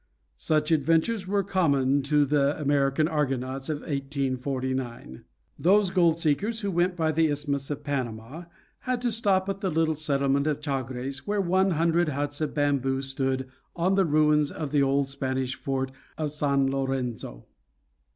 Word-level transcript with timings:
Such 0.37 0.71
adventures 0.71 1.27
were 1.27 1.43
common 1.43 2.01
to 2.09 2.25
the 2.25 2.59
American 2.59 3.07
Argonauts 3.07 3.69
of 3.69 3.81
1849. 3.81 5.23
Those 5.59 5.91
gold 5.91 6.17
seekers 6.17 6.61
who 6.61 6.71
went 6.71 6.95
by 6.95 7.11
the 7.11 7.27
Isthmus 7.27 7.69
of 7.69 7.83
Panama 7.83 8.45
had 8.79 8.99
to 9.01 9.11
stop 9.11 9.47
at 9.47 9.61
the 9.61 9.69
little 9.69 9.93
settlement 9.93 10.47
of 10.47 10.59
Chagres, 10.59 11.27
where 11.27 11.39
one 11.39 11.69
hundred 11.77 12.09
huts 12.09 12.41
of 12.41 12.55
bamboo 12.55 13.03
stood 13.03 13.47
on 13.75 13.93
the 13.93 14.03
ruins 14.05 14.49
of 14.51 14.71
the 14.71 14.81
old 14.81 15.07
Spanish 15.07 15.53
fort 15.53 15.91
of 16.17 16.31
San 16.31 16.71
Lorenzo. 16.71 17.45